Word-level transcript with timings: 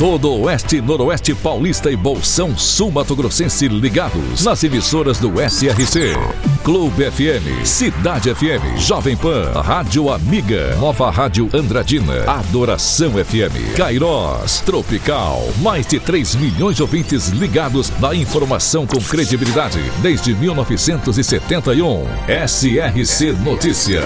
Todo 0.00 0.30
o 0.30 0.44
Oeste, 0.44 0.80
Noroeste 0.80 1.34
Paulista 1.34 1.90
e 1.90 1.94
Bolsão 1.94 2.56
Sul 2.56 2.90
Mato 2.90 3.14
Grossense 3.14 3.68
ligados 3.68 4.42
nas 4.42 4.64
emissoras 4.64 5.18
do 5.18 5.32
SRC. 5.38 6.14
Clube 6.64 7.10
FM, 7.10 7.66
Cidade 7.66 8.34
FM, 8.34 8.78
Jovem 8.78 9.14
Pan, 9.14 9.52
Rádio 9.60 10.10
Amiga, 10.10 10.74
Nova 10.76 11.10
Rádio 11.10 11.50
Andradina, 11.52 12.24
Adoração 12.26 13.12
FM, 13.12 13.76
Cairós, 13.76 14.60
Tropical. 14.60 15.46
Mais 15.60 15.86
de 15.86 16.00
3 16.00 16.34
milhões 16.36 16.76
de 16.76 16.82
ouvintes 16.82 17.28
ligados 17.28 17.92
na 18.00 18.14
informação 18.14 18.86
com 18.86 19.00
credibilidade 19.00 19.80
desde 20.00 20.34
1971. 20.34 22.06
SRC 22.46 23.32
Notícia. 23.44 24.00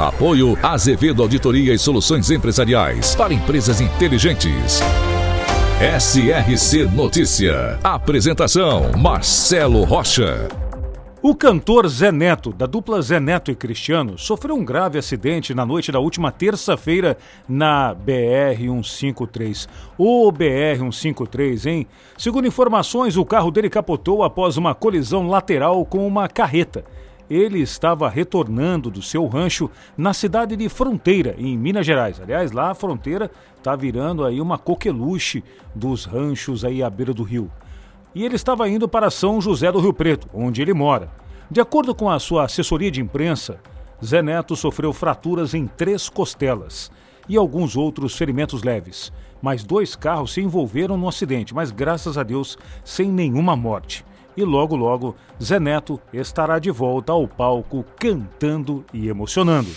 Apoio 0.00 0.58
Azevedo 0.60 1.22
Auditoria 1.22 1.72
e 1.72 1.78
Soluções 1.78 2.28
Empresariais 2.28 3.14
para 3.14 3.32
empresas 3.32 3.80
inteligentes. 3.80 4.82
SRC 5.78 6.86
Notícia. 6.86 7.78
Apresentação: 7.84 8.92
Marcelo 8.96 9.84
Rocha. 9.84 10.48
O 11.20 11.34
cantor 11.34 11.86
Zé 11.86 12.10
Neto, 12.10 12.50
da 12.50 12.64
dupla 12.64 13.02
Zé 13.02 13.20
Neto 13.20 13.50
e 13.50 13.54
Cristiano, 13.54 14.16
sofreu 14.16 14.54
um 14.56 14.64
grave 14.64 14.98
acidente 14.98 15.52
na 15.52 15.66
noite 15.66 15.92
da 15.92 15.98
última 16.00 16.32
terça-feira 16.32 17.18
na 17.46 17.94
BR-153. 17.94 19.68
O 19.98 20.32
BR-153, 20.32 21.66
hein? 21.66 21.86
Segundo 22.16 22.48
informações, 22.48 23.18
o 23.18 23.24
carro 23.26 23.50
dele 23.50 23.68
capotou 23.68 24.24
após 24.24 24.56
uma 24.56 24.74
colisão 24.74 25.28
lateral 25.28 25.84
com 25.84 26.06
uma 26.06 26.26
carreta 26.26 26.84
ele 27.28 27.60
estava 27.60 28.08
retornando 28.08 28.90
do 28.90 29.02
seu 29.02 29.26
rancho 29.26 29.70
na 29.96 30.12
cidade 30.12 30.56
de 30.56 30.68
Fronteira, 30.68 31.34
em 31.38 31.56
Minas 31.56 31.84
Gerais. 31.84 32.20
Aliás, 32.20 32.52
lá 32.52 32.70
a 32.70 32.74
fronteira 32.74 33.30
está 33.56 33.74
virando 33.74 34.24
aí 34.24 34.40
uma 34.40 34.58
coqueluche 34.58 35.42
dos 35.74 36.04
ranchos 36.04 36.64
aí 36.64 36.82
à 36.82 36.88
beira 36.88 37.12
do 37.12 37.22
rio. 37.22 37.50
E 38.14 38.24
ele 38.24 38.36
estava 38.36 38.68
indo 38.68 38.88
para 38.88 39.10
São 39.10 39.40
José 39.40 39.70
do 39.70 39.80
Rio 39.80 39.92
Preto, 39.92 40.28
onde 40.32 40.62
ele 40.62 40.72
mora. 40.72 41.10
De 41.50 41.60
acordo 41.60 41.94
com 41.94 42.08
a 42.08 42.18
sua 42.18 42.44
assessoria 42.44 42.90
de 42.90 43.00
imprensa, 43.00 43.60
Zé 44.04 44.22
Neto 44.22 44.56
sofreu 44.56 44.92
fraturas 44.92 45.54
em 45.54 45.66
três 45.66 46.08
costelas 46.08 46.90
e 47.28 47.36
alguns 47.36 47.76
outros 47.76 48.16
ferimentos 48.16 48.62
leves. 48.62 49.12
Mais 49.42 49.64
dois 49.64 49.94
carros 49.94 50.32
se 50.32 50.40
envolveram 50.40 50.96
no 50.96 51.08
acidente, 51.08 51.54
mas 51.54 51.70
graças 51.70 52.16
a 52.16 52.22
Deus 52.22 52.56
sem 52.84 53.10
nenhuma 53.10 53.56
morte 53.56 54.04
e 54.36 54.44
logo 54.44 54.76
logo 54.76 55.14
Zé 55.42 55.58
Neto 55.58 56.00
estará 56.12 56.58
de 56.58 56.70
volta 56.70 57.12
ao 57.12 57.26
palco 57.26 57.84
cantando 57.98 58.84
e 58.92 59.08
emocionando. 59.08 59.70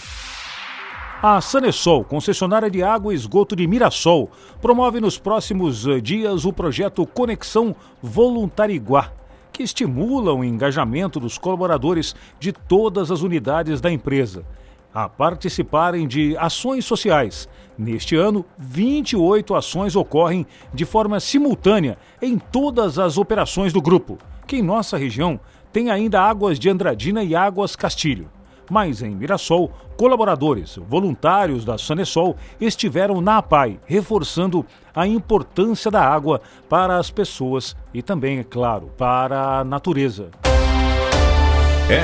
A 1.22 1.42
Sanesol, 1.42 2.06
concessionária 2.06 2.72
de 2.72 2.82
água 2.82 3.12
e 3.12 3.16
esgoto 3.16 3.56
de 3.56 3.68
Mirassol, 3.68 4.30
promove 4.62 5.02
nos 5.02 5.18
próximos 5.18 5.86
eh, 5.86 6.00
dias 6.00 6.46
o 6.46 6.54
projeto 6.54 7.06
Conexão 7.06 7.76
Voluntariguá, 8.02 9.12
que 9.52 9.62
estimula 9.62 10.34
o 10.34 10.46
engajamento 10.46 11.20
dos 11.20 11.38
colaboradores 11.38 12.16
de 12.40 12.54
todas 12.54 13.12
as 13.12 13.22
unidades 13.22 13.82
da 13.82 13.92
empresa 13.92 14.46
a 14.94 15.08
participarem 15.08 16.08
de 16.08 16.36
ações 16.38 16.86
sociais. 16.86 17.48
Neste 17.78 18.16
ano, 18.16 18.44
28 18.58 19.56
ações 19.56 19.96
ocorrem 19.96 20.46
de 20.74 20.86
forma 20.86 21.20
simultânea 21.20 21.98
em 22.22 22.38
todas 22.38 22.98
as 22.98 23.18
operações 23.18 23.72
do 23.72 23.82
grupo 23.82 24.18
que 24.50 24.58
em 24.58 24.64
nossa 24.64 24.98
região 24.98 25.40
tem 25.72 25.92
ainda 25.92 26.20
águas 26.20 26.58
de 26.58 26.68
Andradina 26.70 27.24
e 27.24 27.36
águas 27.36 27.76
Castilho. 27.76 28.28
Mas 28.68 29.04
em 29.04 29.12
Mirassol, 29.12 29.72
colaboradores 29.96 30.76
voluntários 30.88 31.64
da 31.64 31.78
Sanesol 31.78 32.36
estiveram 32.60 33.22
na 33.22 33.38
APAI, 33.38 33.80
reforçando 33.86 34.66
a 34.96 35.08
importância 35.08 35.92
da 35.92 36.04
água 36.04 36.42
para 36.68 36.98
as 36.98 37.12
pessoas 37.12 37.76
e 37.94 38.02
também, 38.02 38.40
é 38.40 38.44
claro, 38.44 38.92
para 38.98 39.60
a 39.60 39.64
natureza. 39.64 40.30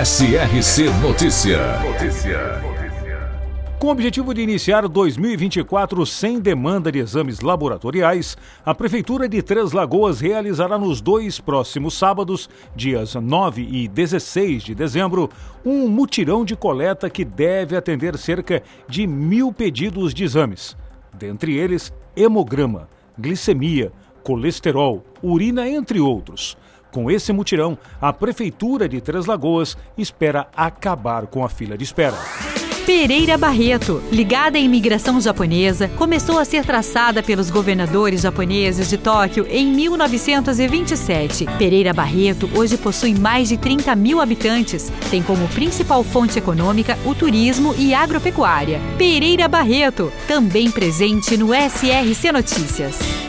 SRC 0.04 0.90
Notícia. 1.02 1.80
Notícia. 1.80 2.85
Com 3.80 3.88
o 3.88 3.92
objetivo 3.92 4.34
de 4.34 4.42
iniciar 4.42 4.88
2024 4.88 6.06
sem 6.06 6.40
demanda 6.40 6.90
de 6.90 7.00
exames 7.00 7.42
laboratoriais, 7.42 8.38
a 8.66 8.74
Prefeitura 8.74 9.28
de 9.28 9.42
Três 9.42 9.74
Lagoas 9.74 10.22
realizará 10.22 10.78
nos 10.78 11.02
dois 11.02 11.42
próximos 11.42 11.94
sábados, 11.94 12.50
dias 12.74 13.16
9 13.16 13.62
e 13.70 13.88
16 13.90 14.64
de 14.64 14.74
dezembro, 14.74 15.30
um 15.64 15.90
mutirão 15.90 16.46
de 16.46 16.56
coleta 16.56 17.10
que 17.10 17.26
deve 17.26 17.76
atender 17.76 18.18
cerca 18.18 18.64
de 18.88 19.06
mil 19.06 19.52
pedidos 19.52 20.14
de 20.14 20.24
exames. 20.24 20.76
Dentre 21.14 21.56
eles, 21.56 21.94
hemograma, 22.16 22.88
glicemia, 23.20 23.92
colesterol, 24.24 25.04
urina, 25.22 25.68
entre 25.68 26.00
outros. 26.00 26.58
Com 26.92 27.12
esse 27.12 27.34
mutirão, 27.34 27.78
a 28.02 28.14
Prefeitura 28.14 28.88
de 28.88 29.02
Três 29.02 29.26
Lagoas 29.26 29.78
espera 29.98 30.48
acabar 30.56 31.28
com 31.28 31.44
a 31.44 31.50
fila 31.50 31.78
de 31.78 31.84
espera. 31.84 32.16
Pereira 32.86 33.36
Barreto, 33.36 34.00
ligada 34.12 34.60
à 34.60 34.62
imigração 34.62 35.20
japonesa, 35.20 35.88
começou 35.88 36.38
a 36.38 36.46
ser 36.46 36.64
traçada 36.64 37.24
pelos 37.24 37.50
governadores 37.50 38.22
japoneses 38.22 38.88
de 38.88 38.96
Tóquio 38.96 39.48
em 39.50 39.66
1927. 39.66 41.48
Pereira 41.58 41.92
Barreto 41.92 42.48
hoje 42.54 42.78
possui 42.78 43.16
mais 43.16 43.50
de 43.50 43.58
30 43.58 43.96
mil 43.96 44.22
habitantes, 44.22 44.92
tem 45.10 45.24
como 45.24 45.48
principal 45.48 46.04
fonte 46.04 46.38
econômica 46.38 46.96
o 47.04 47.16
turismo 47.16 47.74
e 47.76 47.92
agropecuária. 47.92 48.80
Pereira 49.00 49.48
Barreto, 49.48 50.14
também 50.28 50.70
presente 50.70 51.36
no 51.38 51.56
SRC 51.56 52.32
Notícias. 52.32 53.25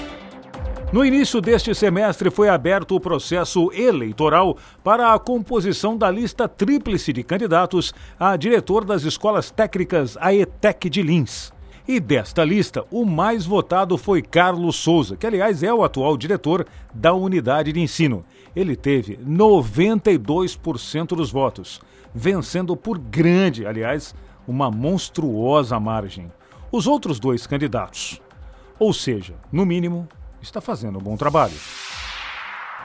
No 0.92 1.04
início 1.04 1.40
deste 1.40 1.74
semestre 1.74 2.30
foi 2.30 2.48
aberto 2.48 2.94
o 2.94 3.00
processo 3.00 3.72
eleitoral 3.72 4.56
para 4.84 5.12
a 5.12 5.18
composição 5.18 5.96
da 5.98 6.08
lista 6.08 6.46
tríplice 6.46 7.12
de 7.12 7.24
candidatos 7.24 7.92
a 8.18 8.36
diretor 8.36 8.84
das 8.84 9.02
escolas 9.02 9.50
técnicas 9.50 10.16
AETEC 10.18 10.88
de 10.88 11.02
Lins. 11.02 11.52
E 11.88 11.98
desta 11.98 12.44
lista, 12.44 12.84
o 12.88 13.04
mais 13.04 13.44
votado 13.44 13.98
foi 13.98 14.22
Carlos 14.22 14.76
Souza, 14.76 15.16
que 15.16 15.26
aliás 15.26 15.64
é 15.64 15.74
o 15.74 15.82
atual 15.82 16.16
diretor 16.16 16.64
da 16.94 17.12
unidade 17.12 17.72
de 17.72 17.80
ensino. 17.80 18.24
Ele 18.54 18.76
teve 18.76 19.16
92% 19.18 21.08
dos 21.16 21.32
votos, 21.32 21.80
vencendo 22.14 22.76
por 22.76 22.96
grande, 22.96 23.66
aliás, 23.66 24.14
uma 24.46 24.70
monstruosa 24.70 25.80
margem. 25.80 26.30
Os 26.70 26.86
outros 26.86 27.18
dois 27.18 27.44
candidatos, 27.44 28.22
ou 28.78 28.92
seja, 28.92 29.34
no 29.50 29.66
mínimo 29.66 30.08
está 30.42 30.60
fazendo 30.60 30.98
um 30.98 31.02
bom 31.02 31.16
trabalho. 31.16 31.54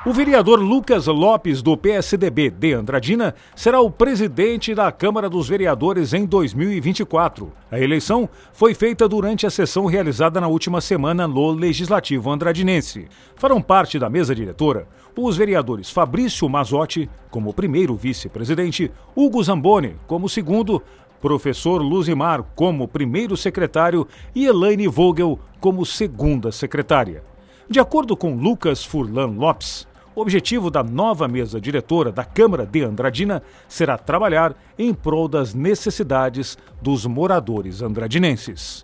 O 0.04 0.12
vereador 0.12 0.60
Lucas 0.60 1.06
Lopes, 1.06 1.62
do 1.62 1.78
PSDB 1.78 2.50
de 2.50 2.74
Andradina, 2.74 3.36
será 3.56 3.80
o 3.82 3.92
presidente 3.92 4.74
da 4.74 4.92
Câmara 4.92 5.30
dos 5.30 5.48
Vereadores 5.48 6.12
em 6.12 6.26
2024. 6.26 7.54
A 7.70 7.80
eleição 7.80 8.28
foi 8.52 8.74
feita 8.74 9.08
durante 9.08 9.46
a 9.46 9.52
sessão 9.52 9.86
realizada 9.86 10.42
na 10.42 10.48
última 10.48 10.82
semana 10.82 11.28
no 11.28 11.52
Legislativo 11.52 12.32
Andradinense. 12.32 13.08
Farão 13.36 13.62
parte 13.62 14.00
da 14.00 14.10
mesa 14.10 14.34
diretora 14.34 14.88
os 15.16 15.38
vereadores 15.38 15.90
Fabrício 15.90 16.48
Mazotti, 16.50 17.10
como 17.30 17.54
primeiro 17.54 17.96
vice-presidente, 17.96 18.92
Hugo 19.16 19.44
Zamboni, 19.44 19.96
como 20.08 20.30
segundo, 20.30 20.82
professor 21.22 21.82
Luzimar, 21.82 22.44
como 22.56 22.88
primeiro 22.88 23.38
secretário 23.38 24.08
e 24.34 24.46
Elaine 24.46 24.88
Vogel, 24.88 25.40
como 25.60 25.86
segunda 25.86 26.52
secretária. 26.52 27.24
De 27.72 27.80
acordo 27.80 28.18
com 28.18 28.36
Lucas 28.36 28.84
Furlan 28.84 29.28
Lopes, 29.28 29.88
o 30.14 30.20
objetivo 30.20 30.70
da 30.70 30.84
nova 30.84 31.26
mesa 31.26 31.58
diretora 31.58 32.12
da 32.12 32.26
Câmara 32.26 32.66
de 32.66 32.84
Andradina 32.84 33.42
será 33.66 33.98
trabalhar 33.98 34.54
em 34.78 34.94
prol 34.94 35.30
das 35.30 35.54
necessidades 35.54 36.58
dos 36.82 37.06
moradores 37.06 37.82
andradinenses. 37.82 38.84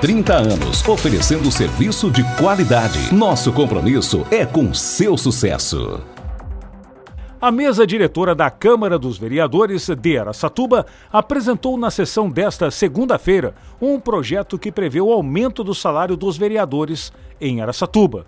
30 0.00 0.32
anos, 0.32 0.86
oferecendo 0.86 1.50
serviço 1.50 2.08
de 2.08 2.22
qualidade. 2.36 3.12
Nosso 3.12 3.52
compromisso 3.52 4.24
é 4.30 4.46
com 4.46 4.72
seu 4.72 5.18
sucesso. 5.18 6.00
A 7.40 7.50
mesa 7.50 7.84
diretora 7.84 8.32
da 8.32 8.48
Câmara 8.48 8.96
dos 8.96 9.18
Vereadores 9.18 9.88
de 9.88 10.16
Aracatuba 10.16 10.86
apresentou 11.12 11.76
na 11.76 11.90
sessão 11.90 12.30
desta 12.30 12.70
segunda-feira 12.70 13.56
um 13.80 13.98
projeto 13.98 14.56
que 14.56 14.70
prevê 14.70 15.00
o 15.00 15.12
aumento 15.12 15.64
do 15.64 15.74
salário 15.74 16.16
dos 16.16 16.36
vereadores 16.36 17.12
em 17.40 17.60
Aracatuba. 17.60 18.24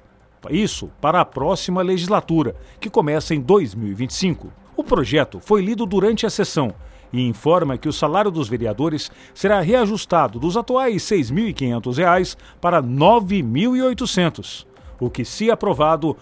Isso 0.50 0.90
para 1.00 1.20
a 1.20 1.24
próxima 1.24 1.82
legislatura, 1.82 2.56
que 2.80 2.90
começa 2.90 3.32
em 3.32 3.40
2025. 3.40 4.52
O 4.76 4.82
projeto 4.82 5.38
foi 5.38 5.62
lido 5.62 5.86
durante 5.86 6.26
a 6.26 6.30
sessão 6.30 6.74
e 7.12 7.26
informa 7.26 7.78
que 7.78 7.88
o 7.88 7.92
salário 7.92 8.30
dos 8.30 8.48
vereadores 8.48 9.10
será 9.34 9.60
reajustado 9.60 10.38
dos 10.38 10.56
atuais 10.56 11.08
R$ 11.10 11.18
6.500 11.18 12.36
para 12.60 12.80
R$ 12.80 12.86
9.800, 12.86 14.66
o 14.98 15.10
que, 15.10 15.24
se 15.24 15.50
aprovado, 15.50 16.16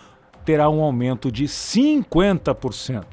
terá 0.45 0.69
um 0.69 0.83
aumento 0.83 1.31
de 1.31 1.45
50%. 1.45 3.05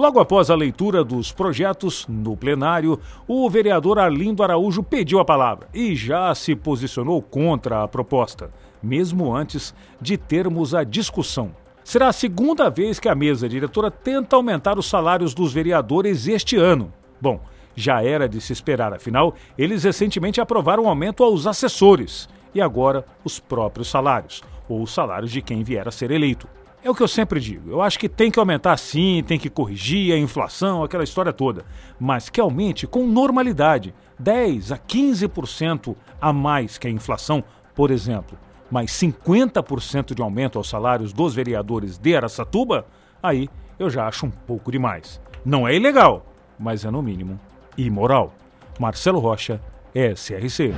Logo 0.00 0.18
após 0.18 0.48
a 0.48 0.54
leitura 0.54 1.04
dos 1.04 1.30
projetos 1.30 2.06
no 2.08 2.34
plenário, 2.34 2.98
o 3.28 3.50
vereador 3.50 3.98
Arlindo 3.98 4.42
Araújo 4.42 4.82
pediu 4.82 5.18
a 5.18 5.24
palavra 5.26 5.68
e 5.74 5.94
já 5.94 6.34
se 6.34 6.56
posicionou 6.56 7.20
contra 7.20 7.82
a 7.82 7.88
proposta, 7.88 8.50
mesmo 8.82 9.36
antes 9.36 9.74
de 10.00 10.16
termos 10.16 10.74
a 10.74 10.84
discussão. 10.84 11.50
Será 11.84 12.08
a 12.08 12.12
segunda 12.12 12.70
vez 12.70 12.98
que 12.98 13.10
a 13.10 13.14
mesa 13.14 13.46
diretora 13.46 13.90
tenta 13.90 14.36
aumentar 14.36 14.78
os 14.78 14.88
salários 14.88 15.34
dos 15.34 15.52
vereadores 15.52 16.26
este 16.26 16.56
ano. 16.56 16.90
Bom, 17.20 17.40
já 17.74 18.02
era 18.02 18.28
de 18.28 18.40
se 18.40 18.52
esperar, 18.52 18.92
afinal, 18.92 19.34
eles 19.56 19.84
recentemente 19.84 20.40
aprovaram 20.40 20.84
um 20.84 20.88
aumento 20.88 21.22
aos 21.22 21.46
assessores 21.46 22.28
e 22.54 22.60
agora 22.60 23.04
os 23.24 23.38
próprios 23.38 23.88
salários, 23.88 24.42
ou 24.68 24.82
os 24.82 24.92
salários 24.92 25.30
de 25.30 25.40
quem 25.40 25.62
vier 25.62 25.86
a 25.86 25.90
ser 25.90 26.10
eleito. 26.10 26.48
É 26.82 26.88
o 26.88 26.94
que 26.94 27.02
eu 27.02 27.08
sempre 27.08 27.38
digo. 27.38 27.70
Eu 27.70 27.82
acho 27.82 27.98
que 27.98 28.08
tem 28.08 28.30
que 28.30 28.38
aumentar 28.38 28.76
sim, 28.78 29.22
tem 29.26 29.38
que 29.38 29.50
corrigir 29.50 30.14
a 30.14 30.18
inflação, 30.18 30.82
aquela 30.82 31.04
história 31.04 31.30
toda. 31.30 31.62
Mas 31.98 32.30
que 32.30 32.40
aumente 32.40 32.86
com 32.86 33.06
normalidade. 33.06 33.94
10 34.18 34.72
a 34.72 34.78
15% 34.78 35.94
a 36.18 36.32
mais 36.32 36.78
que 36.78 36.86
a 36.86 36.90
inflação, 36.90 37.44
por 37.74 37.90
exemplo. 37.90 38.38
Mais 38.70 38.90
50% 38.92 40.14
de 40.14 40.22
aumento 40.22 40.56
aos 40.56 40.70
salários 40.70 41.12
dos 41.12 41.34
vereadores 41.34 41.98
de 41.98 42.16
Aracatuba, 42.16 42.86
aí 43.22 43.48
eu 43.78 43.90
já 43.90 44.06
acho 44.06 44.24
um 44.24 44.30
pouco 44.30 44.72
demais. 44.72 45.20
Não 45.44 45.68
é 45.68 45.74
ilegal, 45.74 46.24
mas 46.60 46.84
é 46.84 46.90
no 46.90 47.02
mínimo 47.02 47.40
imoral. 47.76 48.34
Marcelo 48.78 49.18
Rocha, 49.18 49.60
SRC. 49.94 50.74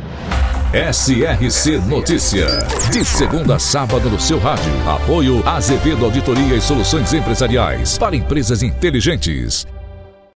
SRC 0.72 1.78
Notícia. 1.86 2.46
De 2.90 3.04
segunda 3.04 3.56
a 3.56 3.58
sábado 3.58 4.08
no 4.08 4.18
seu 4.18 4.38
rádio. 4.38 4.72
Apoio 4.88 5.46
Azevedo 5.46 6.06
Auditoria 6.06 6.56
e 6.56 6.60
Soluções 6.62 7.12
Empresariais 7.12 7.98
para 7.98 8.16
empresas 8.16 8.62
inteligentes. 8.62 9.66